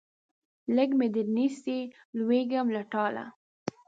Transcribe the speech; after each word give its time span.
لږ 0.75 0.89
مې 0.99 1.07
درنیسئ 1.15 1.79
لوېږم 2.17 2.67
له 2.75 2.81
ټاله 2.91 3.25